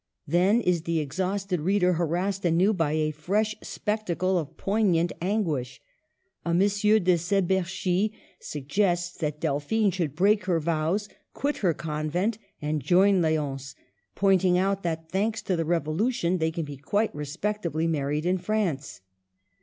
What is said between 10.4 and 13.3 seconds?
her vows, quit her con vent, and join